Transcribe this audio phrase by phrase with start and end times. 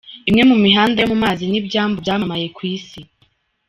[0.29, 2.99] Imwe mu mihanda yo mu mazi n’ibyambu byamamaye ku isi.